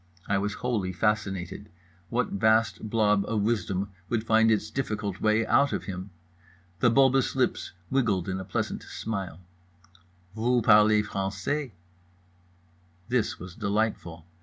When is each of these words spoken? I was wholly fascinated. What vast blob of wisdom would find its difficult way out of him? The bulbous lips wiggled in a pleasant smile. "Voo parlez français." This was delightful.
I 0.27 0.39
was 0.39 0.55
wholly 0.55 0.93
fascinated. 0.93 1.69
What 2.09 2.29
vast 2.29 2.89
blob 2.89 3.23
of 3.27 3.43
wisdom 3.43 3.91
would 4.09 4.23
find 4.23 4.49
its 4.49 4.71
difficult 4.71 5.21
way 5.21 5.45
out 5.45 5.73
of 5.73 5.83
him? 5.83 6.09
The 6.79 6.89
bulbous 6.89 7.35
lips 7.35 7.73
wiggled 7.91 8.27
in 8.27 8.39
a 8.39 8.43
pleasant 8.43 8.81
smile. 8.81 9.41
"Voo 10.35 10.63
parlez 10.63 11.05
français." 11.05 11.73
This 13.09 13.37
was 13.37 13.53
delightful. 13.53 14.25